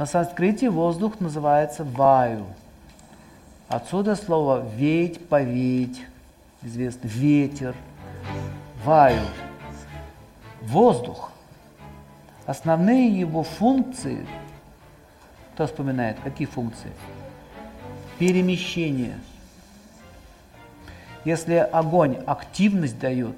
[0.00, 2.46] На санскрите воздух называется ваю.
[3.68, 6.00] Отсюда слово веять, повеять,
[6.62, 7.74] известно, ветер,
[8.82, 9.20] ваю.
[10.62, 11.30] Воздух.
[12.46, 14.26] Основные его функции,
[15.52, 16.90] кто вспоминает, какие функции?
[18.18, 19.18] Перемещение.
[21.26, 23.36] Если огонь активность дает,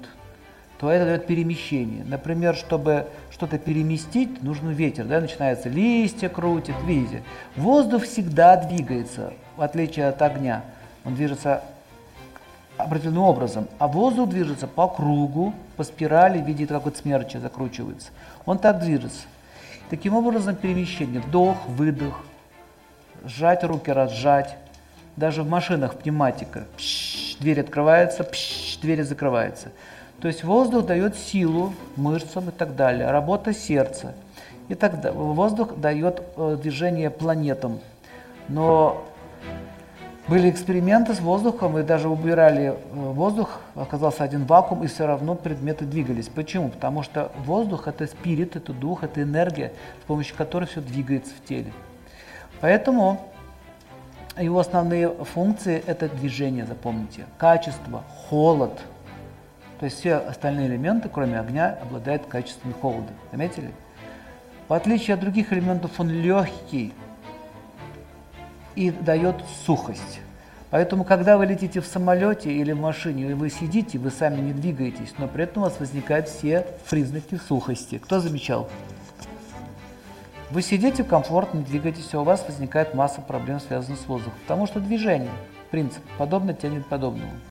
[0.83, 2.03] то это дает перемещение.
[2.03, 7.23] Например, чтобы что-то переместить, нужен ветер, да, начинается листья крутит, видите.
[7.55, 10.61] Воздух всегда двигается, в отличие от огня.
[11.05, 11.63] Он движется
[12.75, 18.09] определенным образом, а воздух движется по кругу, по спирали, в виде какой-то смерчи закручивается.
[18.45, 19.21] Он так движется.
[19.89, 22.25] Таким образом перемещение, вдох, выдох,
[23.23, 24.57] сжать руки, разжать.
[25.15, 29.71] Даже в машинах пневматика, пш, дверь открывается, пш, дверь закрывается.
[30.23, 34.13] То есть воздух дает силу мышцам и так далее, работа сердца.
[34.69, 35.19] И далее.
[35.19, 37.81] Воздух дает э, движение планетам.
[38.47, 39.03] Но
[40.29, 45.35] были эксперименты с воздухом, и даже убирали э, воздух, оказался один вакуум, и все равно
[45.35, 46.29] предметы двигались.
[46.29, 46.69] Почему?
[46.69, 51.45] Потому что воздух– это спирит, это дух, это энергия, с помощью которой все двигается в
[51.45, 51.73] теле.
[52.61, 53.19] Поэтому
[54.39, 58.79] его основные функции– это движение, запомните, качество, холод.
[59.83, 63.11] То есть все остальные элементы, кроме огня, обладают качеством холода.
[63.33, 63.69] Заметили?
[64.69, 66.93] В отличие от других элементов, он легкий,
[68.75, 70.21] и дает сухость.
[70.69, 74.53] Поэтому, когда вы летите в самолете или в машине, и вы сидите, вы сами не
[74.53, 77.97] двигаетесь, но при этом у вас возникают все признаки сухости.
[77.97, 78.69] Кто замечал?
[80.49, 84.39] Вы сидите комфортно, двигаетесь, а у вас возникает масса проблем, связанных с воздухом.
[84.43, 85.31] Потому что движение,
[85.71, 87.33] принцип, подобно тянет подобному.